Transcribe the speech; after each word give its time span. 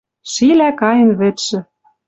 Шилӓ 0.31 0.69
кайын 0.79 1.11
вӹдшӹ. 1.19 1.59